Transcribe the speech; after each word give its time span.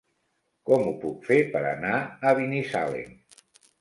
Com 0.69 0.85
ho 0.85 0.93
puc 1.03 1.21
fer 1.31 1.37
per 1.55 1.63
anar 1.73 1.93
a 2.31 2.33
Binissalem? 2.41 3.13